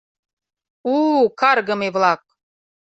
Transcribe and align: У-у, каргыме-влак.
У-у, 0.93 1.21
каргыме-влак. 1.39 2.21